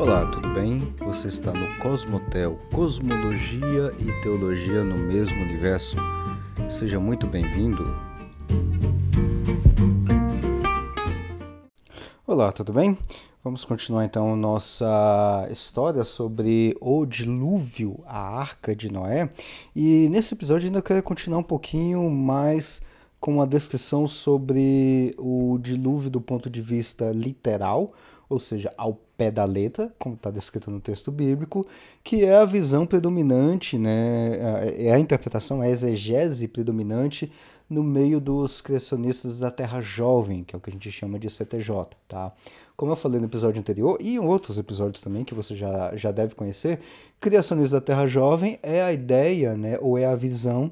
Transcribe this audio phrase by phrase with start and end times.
[0.00, 0.80] Olá, tudo bem?
[1.00, 5.94] Você está no Cosmotel, Cosmologia e Teologia no mesmo universo.
[6.70, 7.84] Seja muito bem-vindo.
[12.26, 12.96] Olá, tudo bem?
[13.44, 19.28] Vamos continuar então nossa história sobre o dilúvio, a arca de Noé.
[19.76, 22.80] E nesse episódio ainda quero continuar um pouquinho mais
[23.20, 27.90] com uma descrição sobre o dilúvio do ponto de vista literal,
[28.30, 31.66] ou seja, ao pé da letra, como está descrito no texto bíblico,
[32.02, 34.38] que é a visão predominante, né,
[34.76, 37.30] é a interpretação, a exegese predominante
[37.68, 41.28] no meio dos criacionistas da Terra Jovem, que é o que a gente chama de
[41.28, 42.32] CTJ, tá?
[42.76, 46.12] Como eu falei no episódio anterior e em outros episódios também que você já, já
[46.12, 46.78] deve conhecer,
[47.20, 50.70] criacionistas da Terra Jovem é a ideia, né, ou é a visão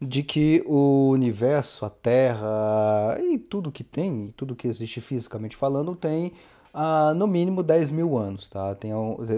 [0.00, 5.94] de que o universo, a Terra e tudo que tem, tudo que existe fisicamente falando,
[5.94, 6.32] tem
[6.72, 8.48] ah, no mínimo 10 mil anos.
[8.48, 8.74] Tá?
[8.74, 8.92] Tem,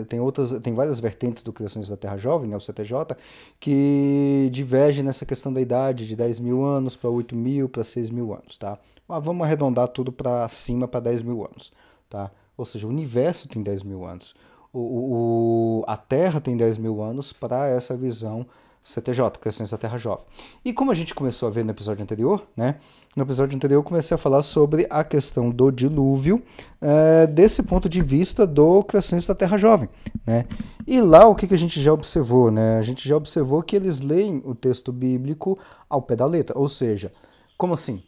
[0.08, 3.16] tem, outras, tem várias vertentes do Criacionismo da Terra Jovem, né, o CTJ,
[3.58, 8.10] que divergem nessa questão da idade de 10 mil anos para 8 mil, para 6
[8.10, 8.56] mil anos.
[8.56, 8.78] Tá?
[9.06, 11.72] Mas vamos arredondar tudo para cima, para 10 mil anos.
[12.08, 12.30] Tá?
[12.56, 14.34] Ou seja, o universo tem 10 mil anos.
[14.72, 18.46] O, o, a Terra tem 10 mil anos para essa visão
[18.84, 20.24] CTJ, Questões da Terra Jovem.
[20.64, 22.76] E como a gente começou a ver no episódio anterior, né?
[23.14, 26.42] No episódio anterior eu comecei a falar sobre a questão do dilúvio
[26.80, 29.88] é, desse ponto de vista do Crescente da Terra Jovem,
[30.26, 30.46] né?
[30.86, 32.78] E lá o que, que a gente já observou, né?
[32.78, 35.58] A gente já observou que eles leem o texto bíblico
[35.88, 37.12] ao pé da letra, ou seja,
[37.56, 38.02] como assim?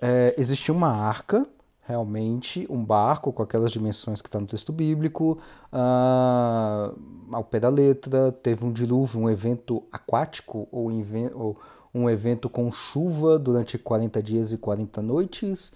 [0.00, 1.46] É, existia uma arca
[1.88, 5.38] realmente um barco com aquelas dimensões que está no texto bíblico,
[5.72, 6.94] uh,
[7.32, 10.90] ao pé da letra, teve um dilúvio, um evento aquático ou,
[11.34, 11.56] ou
[11.94, 15.72] um evento com chuva durante 40 dias e 40 noites,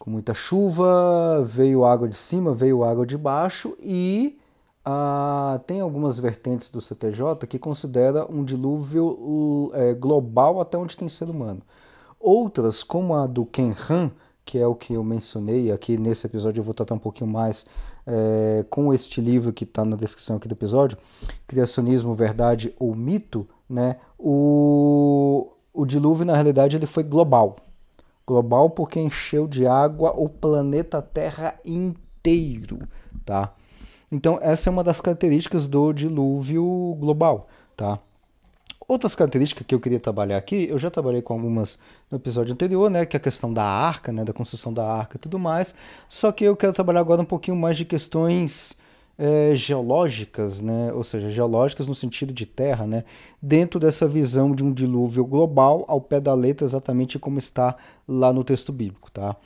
[0.00, 4.36] com muita chuva, veio água de cima, veio água de baixo e
[4.84, 11.08] uh, tem algumas vertentes do CTJ que considera um dilúvio uh, global até onde tem
[11.08, 11.62] ser humano.
[12.18, 14.10] Outras, como a do Ken Han,
[14.44, 17.66] que é o que eu mencionei aqui nesse episódio, eu vou tratar um pouquinho mais
[18.06, 20.98] é, com este livro que está na descrição aqui do episódio,
[21.46, 23.96] Criacionismo, Verdade ou Mito, né?
[24.18, 27.56] O, o dilúvio, na realidade, ele foi global.
[28.26, 32.78] Global porque encheu de água o planeta Terra inteiro,
[33.24, 33.54] tá?
[34.10, 38.00] Então, essa é uma das características do dilúvio global, tá?
[38.90, 41.78] Outras características que eu queria trabalhar aqui, eu já trabalhei com algumas
[42.10, 45.16] no episódio anterior, né, que é a questão da arca, né, da construção da arca
[45.16, 45.76] e tudo mais.
[46.08, 48.76] Só que eu quero trabalhar agora um pouquinho mais de questões
[49.16, 53.04] é, geológicas, né, ou seja, geológicas no sentido de terra, né,
[53.40, 57.76] dentro dessa visão de um dilúvio global ao pé da letra, exatamente como está
[58.08, 59.36] lá no texto bíblico, tá?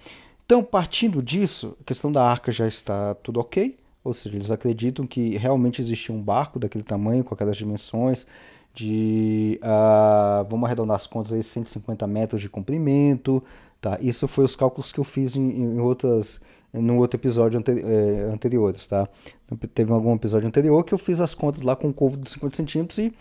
[0.46, 5.06] Então, partindo disso, a questão da arca já está tudo ok, ou seja, eles acreditam
[5.06, 8.26] que realmente existia um barco daquele tamanho, com aquelas dimensões,
[8.74, 13.42] de, uh, vamos arredondar as contas aí, 150 metros de comprimento,
[13.80, 13.96] tá?
[14.00, 16.40] Isso foi os cálculos que eu fiz em, em outras,
[16.72, 19.08] no outro episódio anteri é, anteriores, tá?
[19.72, 22.56] Teve algum episódio anterior que eu fiz as contas lá com um covo de 50
[22.56, 23.12] centímetros e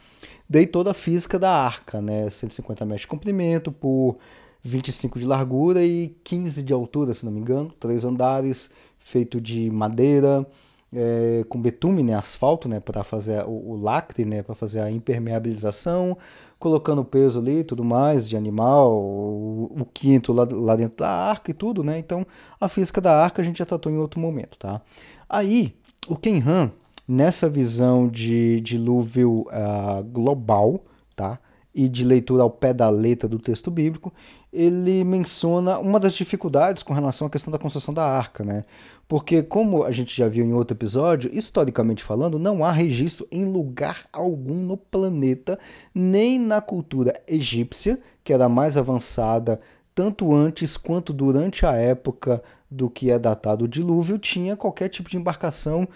[0.49, 2.27] dei toda a física da arca, né?
[2.29, 4.17] 150 metros de comprimento por
[4.63, 9.69] 25 de largura e 15 de altura, se não me engano, três andares, feito de
[9.69, 10.47] madeira,
[10.95, 14.91] é, com betume, né, asfalto, né, para fazer o, o, lacre, né, para fazer a
[14.91, 16.17] impermeabilização,
[16.59, 21.51] colocando peso ali tudo mais de animal, o, o quinto lá, lá, dentro da arca
[21.51, 21.97] e tudo, né?
[21.99, 22.25] Então,
[22.59, 24.81] a física da arca a gente já tratou em outro momento, tá?
[25.27, 25.75] Aí,
[26.07, 26.71] o Ken Han,
[27.07, 30.83] nessa visão de dilúvio uh, global,
[31.15, 31.39] tá?
[31.75, 34.13] E de leitura ao pé da letra do texto bíblico,
[34.53, 38.63] ele menciona uma das dificuldades com relação à questão da construção da arca, né?
[39.07, 43.45] Porque, como a gente já viu em outro episódio, historicamente falando, não há registro em
[43.45, 45.57] lugar algum no planeta,
[45.93, 49.59] nem na cultura egípcia, que era mais avançada
[49.95, 55.09] tanto antes quanto durante a época do que é datado o dilúvio, tinha qualquer tipo
[55.09, 55.87] de embarcação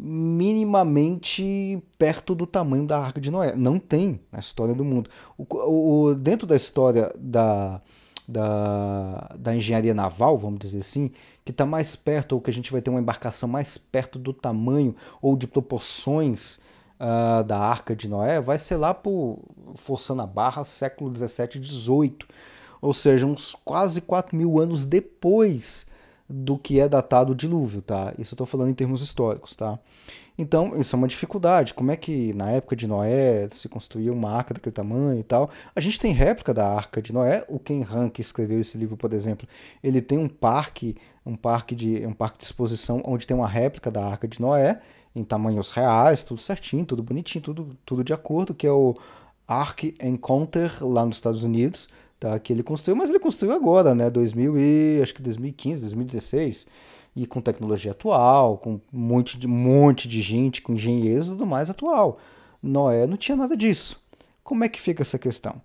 [0.00, 3.56] minimamente perto do tamanho da Arca de Noé.
[3.56, 5.10] Não tem na história do mundo.
[5.36, 7.82] O, o, dentro da história da,
[8.26, 11.10] da, da engenharia naval, vamos dizer assim,
[11.44, 14.32] que está mais perto, ou que a gente vai ter uma embarcação mais perto do
[14.32, 16.60] tamanho ou de proporções
[17.00, 19.38] uh, da Arca de Noé, vai ser lá por,
[19.74, 22.26] forçando a barra, século 17 e 18.
[22.80, 25.86] Ou seja, uns quase 4 mil anos depois
[26.28, 28.12] do que é datado o dilúvio, tá?
[28.18, 29.78] Isso eu estou falando em termos históricos, tá?
[30.36, 31.74] Então, isso é uma dificuldade.
[31.74, 35.50] Como é que na época de Noé se construía uma arca daquele tamanho e tal?
[35.74, 37.44] A gente tem réplica da arca de Noé.
[37.48, 39.48] O Ken Han, que escreveu esse livro, por exemplo,
[39.82, 40.96] ele tem um parque,
[41.26, 44.80] um parque de um parque de exposição onde tem uma réplica da arca de Noé.
[45.16, 48.94] em tamanhos reais, tudo certinho, tudo bonitinho, tudo, tudo de acordo, que é o
[49.48, 51.88] Ark Encounter lá nos Estados Unidos,
[52.18, 52.38] tá?
[52.38, 54.10] Que ele construiu, mas ele construiu agora, né?
[54.10, 56.66] 2000 e acho que 2015, 2016
[57.16, 61.46] e com tecnologia atual, com um monte de, monte de gente, com engenheiros e tudo
[61.46, 62.18] mais atual.
[62.62, 64.00] Noé não tinha nada disso.
[64.44, 65.60] Como é que fica essa questão?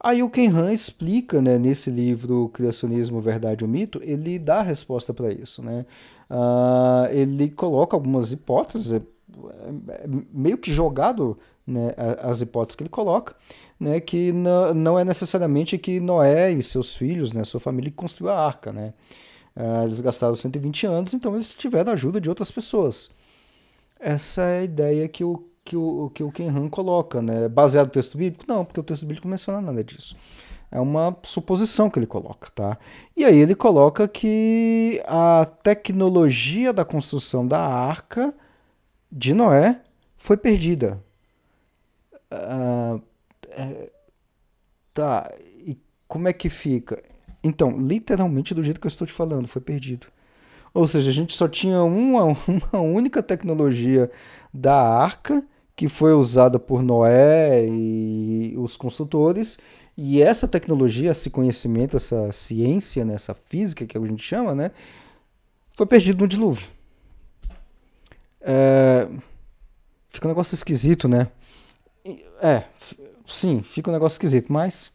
[0.00, 4.62] Aí o Ken Han explica, né, nesse livro Criacionismo, Verdade ou Mito, ele dá a
[4.62, 5.86] resposta para isso, né?
[6.28, 12.90] Uh, ele coloca algumas hipóteses, é, é, meio que jogado né, as hipóteses que ele
[12.90, 13.34] coloca,
[13.78, 18.46] né, que não é necessariamente que Noé e seus filhos, né, sua família construiu a
[18.46, 18.94] arca, né?
[19.54, 23.10] Uh, eles gastaram 120 anos, então eles tiveram a ajuda de outras pessoas.
[23.98, 27.48] Essa é a ideia que o que o, que o Ken Han coloca, né?
[27.48, 28.44] Baseado no texto bíblico?
[28.46, 30.16] Não, porque o texto bíblico não menciona nada disso.
[30.70, 32.78] É uma suposição que ele coloca, tá?
[33.16, 38.32] E aí ele coloca que a tecnologia da construção da arca
[39.10, 39.80] de Noé
[40.16, 41.02] foi perdida.
[42.32, 43.02] Uh,
[43.56, 43.90] é,
[44.92, 47.02] tá, e como é que fica?
[47.42, 50.06] Então, literalmente do jeito que eu estou te falando, foi perdido.
[50.74, 52.24] Ou seja, a gente só tinha uma,
[52.72, 54.10] uma única tecnologia
[54.52, 55.42] da arca
[55.74, 59.58] que foi usada por Noé e os construtores.
[59.96, 64.70] E essa tecnologia, esse conhecimento, essa ciência, né, essa física que a gente chama, né,
[65.72, 66.68] foi perdido no dilúvio.
[68.40, 69.08] É...
[70.10, 71.28] Fica um negócio esquisito, né?
[72.40, 72.64] É,
[73.26, 74.90] sim, fica um negócio esquisito, mas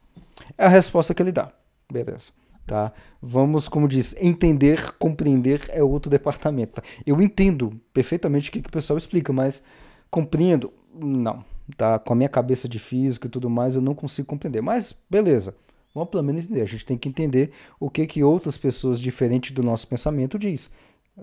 [0.57, 1.51] é a resposta que ele dá.
[1.91, 2.31] Beleza.
[2.65, 2.93] Tá?
[3.21, 6.75] Vamos, como diz, entender, compreender é outro departamento.
[6.75, 6.83] Tá?
[7.05, 9.63] Eu entendo perfeitamente o que, que o pessoal explica, mas
[10.09, 10.71] compreendo?
[10.93, 11.43] Não.
[11.75, 11.99] Tá?
[11.99, 14.61] Com a minha cabeça de físico e tudo mais, eu não consigo compreender.
[14.61, 15.55] Mas beleza.
[15.93, 16.61] Vamos pelo menos entender.
[16.61, 20.71] A gente tem que entender o que que outras pessoas diferentes do nosso pensamento diz.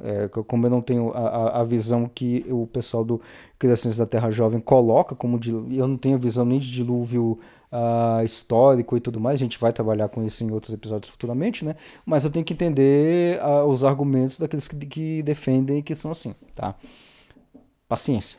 [0.04, 3.20] É, como eu não tenho a, a, visão que o pessoal do
[3.58, 7.38] Criações da Terra Jovem coloca, como de, eu não tenho a visão nem de dilúvio
[7.72, 11.64] uh, histórico e tudo mais, a gente vai trabalhar com isso em outros episódios futuramente,
[11.64, 11.74] né?
[12.04, 16.34] Mas eu tenho que entender uh, os argumentos daqueles que, que defendem que são assim,
[16.54, 16.74] tá?
[17.88, 18.38] Paciência.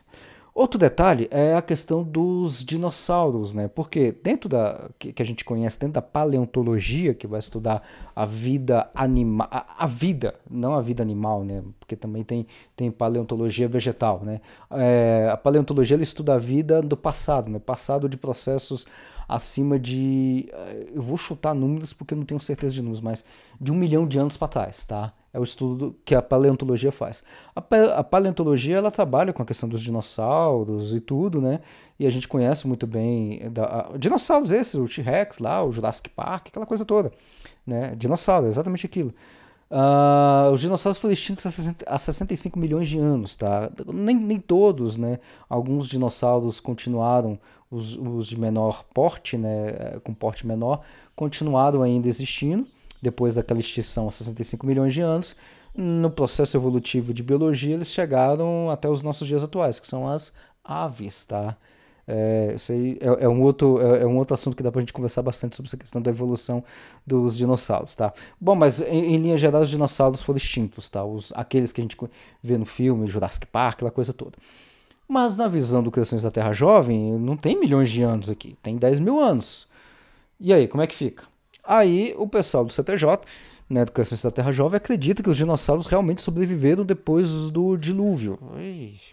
[0.59, 3.69] Outro detalhe é a questão dos dinossauros, né?
[3.69, 7.81] Porque dentro da que, a gente conhece, dentro da paleontologia, que vai estudar
[8.13, 11.63] a vida animal, a, vida, não a vida animal, né?
[11.89, 12.45] Porque também tem,
[12.75, 14.41] tem paleontologia vegetal, né?
[14.69, 17.57] É, a paleontologia ela estuda a vida do passado, né?
[17.57, 18.85] Passado de processos
[19.27, 20.47] acima de.
[20.53, 23.25] Eh, eu vou chutar números porque eu não tenho certeza de números, mas
[23.59, 25.13] de um milhão de anos para trás, tá?
[25.33, 27.23] É o estudo que a paleontologia faz.
[27.55, 31.59] A, paleontologia ela trabalha com a questão dos dinossauros e tudo, né?
[31.99, 36.09] E a gente conhece muito bem da, a, dinossauros esses, o T-Rex lá, o Jurassic
[36.09, 37.11] Park, aquela coisa toda,
[37.65, 37.95] né?
[37.95, 39.11] Dinossauro, exatamente aquilo.
[39.71, 43.69] Uh, os dinossauros foram extintos há, 60, há 65 milhões de anos, tá?
[43.85, 45.19] Nem, nem todos, né?
[45.47, 47.39] Alguns dinossauros continuaram,
[47.69, 49.69] os, os de menor porte, né?
[49.69, 50.81] Eh, com porte menor,
[51.15, 52.65] continuaram ainda existindo
[52.99, 55.35] depois daquela extinção há 65 milhões de anos.
[55.75, 60.33] No processo evolutivo de biologia, eles chegaram até os nossos dias atuais, que são as
[60.63, 61.55] aves, tá?
[62.11, 64.79] É, isso aí é, é, um outro, é, é, um outro assunto que dá pra
[64.79, 66.63] gente conversar bastante sobre essa questão da evolução
[67.05, 68.11] dos dinossauros, tá?
[68.41, 71.03] Bom, mas em, em linha geral os dinossauros foram extintos, tá?
[71.03, 71.95] Os, aqueles que a gente
[72.41, 74.31] vê no filme, Jurassic Park, aquela coisa toda.
[75.07, 78.75] Mas na visão do Criações da Terra Jovem, não tem milhões de anos aqui, tem
[78.75, 79.67] 10 mil anos.
[80.39, 81.25] E aí, como é que fica?
[81.63, 83.19] Aí o pessoal do CTJ,
[83.69, 88.39] né, do Criações da Terra Jovem, acredita que os dinossauros realmente sobreviveram depois do dilúvio.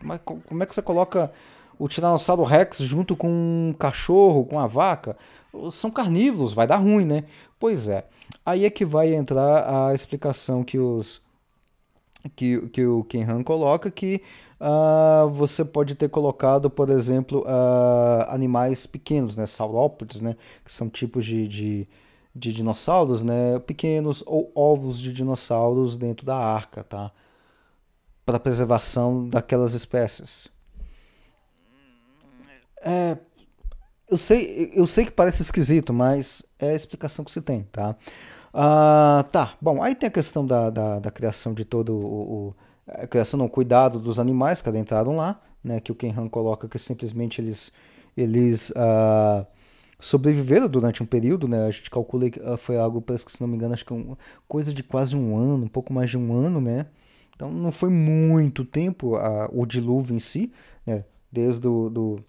[0.03, 1.31] Mas como é que você coloca
[1.79, 5.17] o Tiranossauro Rex junto com um cachorro, com a vaca,
[5.71, 7.25] são carnívoros, vai dar ruim, né?
[7.59, 8.07] Pois é.
[8.45, 11.25] Aí é que vai entrar a explicação que os
[12.35, 14.21] que, que o Ken Han coloca que
[14.61, 20.89] uh, você pode ter colocado, por exemplo, uh, animais pequenos, né, saurópodes, né, que são
[20.89, 21.89] tipos de, de,
[22.35, 27.13] de dinossauros, né, pequenos ou ovos de dinossauros dentro da arca, tá?
[28.25, 30.49] Para preservação daquelas espécies.
[32.83, 33.17] É,
[34.09, 37.97] eu sei, eu sei que parece esquisito, mas é a explicação que se tem, tá?
[38.55, 42.55] Ah, tá, bom, aí tem a questão da, da, da criação de todo o, o
[42.87, 45.81] a criação, não, cuidado dos animais que adentraram lá, né?
[45.81, 47.73] Que o Ken Han coloca que simplesmente eles,
[48.17, 49.45] eles ah,
[49.99, 51.67] sobreviveram durante um período, né?
[51.67, 53.93] A gente calcula que ah, foi algo, parece que se não me engano, acho que
[53.93, 54.17] um,
[54.47, 56.87] coisa de quase um ano, um pouco mais de um ano, né?
[57.35, 60.53] Então não foi muito tempo a, o dilúvio em si,
[60.87, 61.05] né?
[61.31, 62.25] Desde o do, do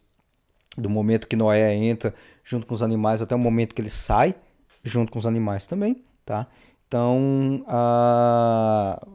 [0.90, 4.36] momento que Noé entra junto com os animais até o momento que ele sai
[4.84, 6.48] junto com os animais também, tá?
[6.88, 9.06] Então, a,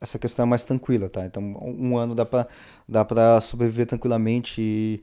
[0.00, 1.24] essa questão é mais tranquila, tá?
[1.24, 2.46] Então, um ano dá para
[2.88, 5.02] dá pra sobreviver tranquilamente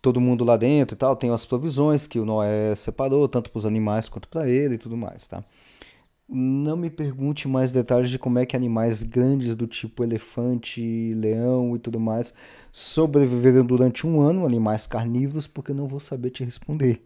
[0.00, 1.14] todo mundo lá dentro e tal.
[1.16, 4.78] Tem as provisões que o Noé separou, tanto para os animais quanto para ele e
[4.78, 5.44] tudo mais, tá?
[6.34, 11.76] Não me pergunte mais detalhes de como é que animais grandes do tipo elefante, leão
[11.76, 12.32] e tudo mais
[12.72, 17.02] sobreviveram durante um ano, animais carnívoros, porque eu não vou saber te responder.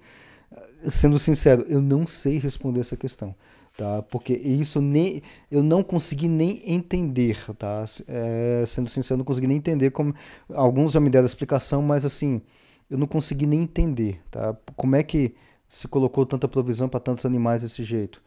[0.85, 3.35] Sendo sincero, eu não sei responder essa questão
[3.77, 4.03] tá?
[4.03, 7.85] Porque isso nem eu não consegui nem entender, tá?
[8.09, 10.15] É, sendo sincero, eu não consegui nem entender como
[10.53, 12.41] alguns já me deram explicação, mas assim
[12.89, 14.57] eu não consegui nem entender, tá?
[14.77, 15.35] Como é que
[15.69, 18.23] se colocou tanta provisão para tantos animais desse jeito?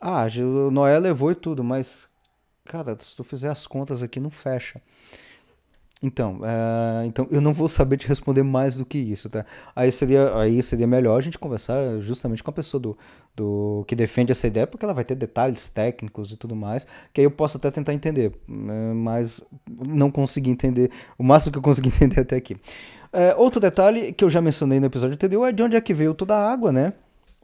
[0.00, 2.08] Ah, o Noé levou e tudo, mas
[2.64, 4.80] cara, se tu fizer as contas aqui não fecha.
[6.02, 9.46] Então, uh, então eu não vou saber te responder mais do que isso, tá?
[9.74, 12.98] Aí seria, aí seria melhor a gente conversar justamente com a pessoa do,
[13.34, 17.22] do que defende essa ideia, porque ela vai ter detalhes técnicos e tudo mais, que
[17.22, 18.92] aí eu posso até tentar entender, né?
[18.92, 22.54] mas não consegui entender o máximo que eu consegui entender até aqui.
[22.54, 25.94] Uh, outro detalhe que eu já mencionei no episódio anterior é de onde é que
[25.94, 26.92] veio toda a água, né?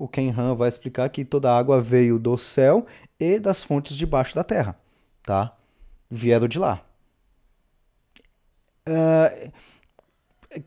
[0.01, 2.87] O Ken Han vai explicar que toda a água veio do céu
[3.19, 4.75] e das fontes debaixo da terra,
[5.23, 5.55] tá?
[6.11, 6.83] Vieram de lá.
[8.89, 9.53] Uh,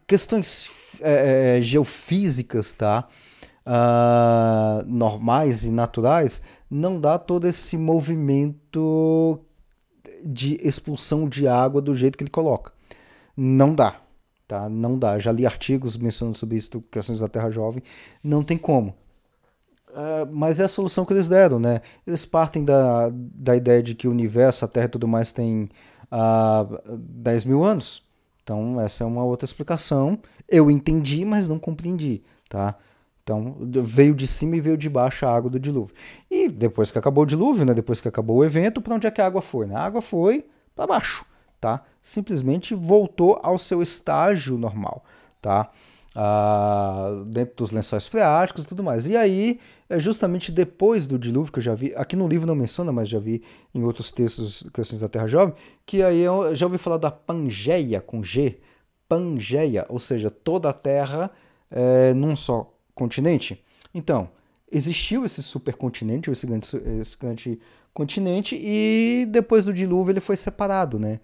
[0.05, 3.07] questões uh, geofísicas, tá?
[3.65, 9.39] Uh, normais e naturais, não dá todo esse movimento
[10.23, 12.71] de expulsão de água do jeito que ele coloca.
[13.35, 13.99] Não dá,
[14.47, 14.69] tá?
[14.69, 15.17] Não dá.
[15.17, 17.81] Já li artigos mencionando sobre isso, questões da Terra Jovem.
[18.23, 19.01] Não tem como.
[19.93, 21.81] Uh, mas é a solução que eles deram, né?
[22.05, 25.69] Eles partem da, da ideia de que o universo, a Terra e tudo mais tem
[26.11, 28.03] uh, 10 mil anos.
[28.43, 30.19] Então, essa é uma outra explicação.
[30.49, 32.75] Eu entendi, mas não compreendi, tá?
[33.23, 35.95] Então, veio de cima e veio de baixo a água do dilúvio.
[36.29, 39.11] E depois que acabou o dilúvio, né, depois que acabou o evento, para onde é
[39.11, 39.65] que a água foi?
[39.65, 39.75] Né?
[39.75, 40.45] A água foi
[40.75, 41.25] para baixo,
[41.61, 41.83] tá?
[42.01, 45.05] Simplesmente voltou ao seu estágio normal,
[45.39, 45.69] tá?
[46.15, 49.07] Ah, dentro dos lençóis freáticos e tudo mais.
[49.07, 52.55] E aí, é justamente depois do dilúvio, que eu já vi, aqui no livro não
[52.55, 53.43] menciona, mas já vi
[53.73, 55.55] em outros textos, Questões da Terra Jovem,
[55.85, 58.59] que aí eu já ouvi falar da Pangeia, com G,
[59.07, 61.31] Pangeia, ou seja, toda a Terra
[61.69, 63.63] é, num só continente.
[63.93, 64.29] Então,
[64.71, 66.67] existiu esse supercontinente, esse grande,
[66.99, 67.59] esse grande
[67.93, 71.19] continente, e depois do dilúvio ele foi separado, né?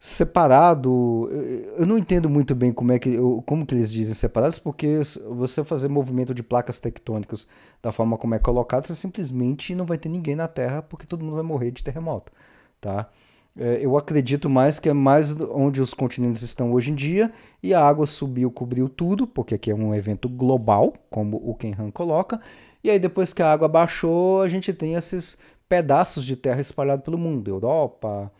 [0.00, 1.28] Separado.
[1.76, 5.62] Eu não entendo muito bem como é que como que eles dizem separados, porque você
[5.62, 7.46] fazer movimento de placas tectônicas
[7.82, 11.22] da forma como é colocado, você simplesmente não vai ter ninguém na Terra, porque todo
[11.22, 12.32] mundo vai morrer de terremoto,
[12.80, 13.10] tá?
[13.56, 17.30] É, eu acredito mais que é mais onde os continentes estão hoje em dia
[17.62, 21.74] e a água subiu, cobriu tudo, porque aqui é um evento global, como o Ken
[21.78, 22.40] Han coloca.
[22.82, 25.36] E aí depois que a água baixou, a gente tem esses
[25.68, 28.32] pedaços de terra espalhados pelo mundo, Europa,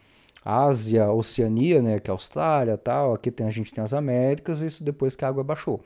[0.44, 4.82] Ásia, Oceania, né, que é Austrália, tal, aqui tem a gente tem as Américas, isso
[4.82, 5.80] depois que a água baixou.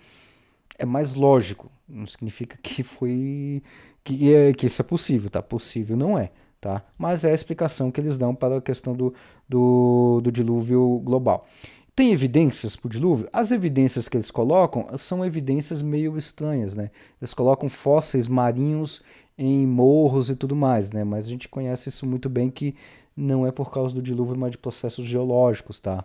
[0.79, 3.63] É mais lógico, não significa que foi
[4.03, 5.43] que é, que isso é possível, tá?
[5.43, 6.31] Possível não é,
[6.61, 6.83] tá?
[6.99, 9.15] Mas é a explicação que eles dão para a questão do,
[9.49, 11.47] do, do dilúvio global.
[11.97, 13.29] Tem evidências para o dilúvio?
[13.33, 16.91] As evidências que eles colocam são evidências meio estranhas, né?
[17.21, 19.01] Eles colocam fósseis marinhos
[19.39, 21.05] em morros e tudo mais, né?
[21.05, 22.75] Mas a gente conhece isso muito bem que
[23.17, 26.05] não é por causa do dilúvio, mas de processos geológicos, tá?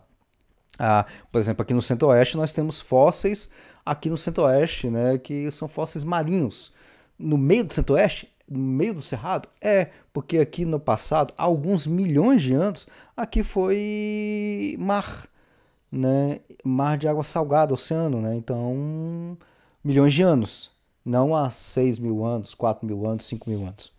[0.77, 3.49] Ah, por exemplo, aqui no Centro-Oeste nós temos fósseis
[3.85, 6.71] aqui no Centro-Oeste, né, que são fósseis marinhos.
[7.17, 9.47] No meio do Centro-Oeste, no meio do Cerrado?
[9.61, 15.27] É, porque aqui no passado, há alguns milhões de anos, aqui foi mar,
[15.91, 16.39] né?
[16.63, 18.35] Mar de água salgada, oceano, né?
[18.35, 19.37] Então,
[19.83, 20.71] milhões de anos.
[21.05, 23.91] Não há 6 mil anos, 4 mil anos, 5 mil anos,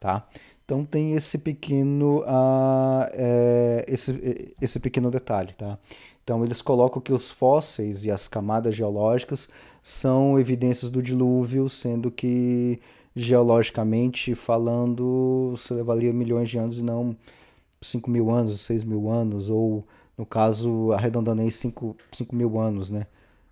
[0.00, 0.26] tá?
[0.66, 5.78] Então tem esse pequeno, uh, é, esse, esse pequeno detalhe, tá?
[6.24, 9.48] Então eles colocam que os fósseis e as camadas geológicas
[9.80, 12.80] são evidências do dilúvio, sendo que
[13.14, 17.16] geologicamente falando se levaria milhões de anos e não
[17.80, 19.86] 5 mil anos, 6 mil anos, ou
[20.18, 23.06] no caso arredondando aí 5, 5 mil anos, né?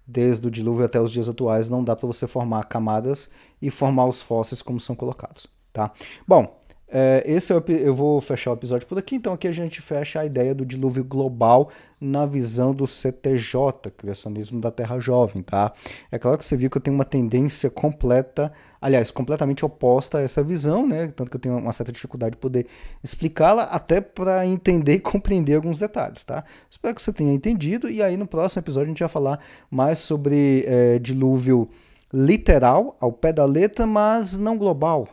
[0.05, 3.31] Desde o dilúvio até os dias atuais não dá para você formar camadas
[3.63, 5.93] e formar os fósseis como são colocados, tá?
[6.27, 6.64] Bom,
[6.97, 9.83] é, esse é o, eu vou fechar o episódio por aqui, então aqui a gente
[9.83, 11.69] fecha a ideia do dilúvio global
[12.01, 15.73] na visão do CTJ, Criacionismo da Terra Jovem, tá?
[16.13, 20.21] É claro que você viu que eu tenho uma tendência completa, aliás, completamente oposta a
[20.21, 21.09] essa visão, né?
[21.09, 22.65] Tanto que eu tenho uma certa dificuldade de poder
[23.03, 26.45] explicá-la, até para entender e compreender alguns detalhes, tá?
[26.71, 29.99] Espero que você tenha entendido, e aí no próximo episódio a gente vai falar mais
[29.99, 31.69] sobre é, dilúvio
[32.13, 35.09] literal, ao pé da letra, mas não global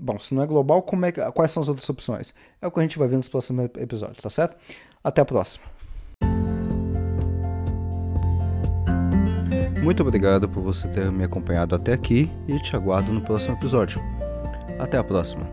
[0.00, 2.34] Bom, se não é global, como é, quais são as outras opções?
[2.62, 4.56] É o que a gente vai ver nos próximos episódios, tá certo?
[5.02, 5.66] Até a próxima.
[9.82, 14.02] Muito obrigado por você ter me acompanhado até aqui e te aguardo no próximo episódio.
[14.78, 15.48] Até a próxima.